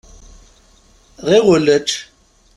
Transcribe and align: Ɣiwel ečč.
Ɣiwel 1.27 1.65
ečč. 1.77 1.89